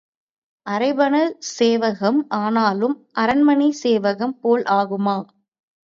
[0.67, 5.17] அரைப்பணச் சேவகம் ஆனாலும் அரண்மனைச் சேவகம் போல் ஆகுமா?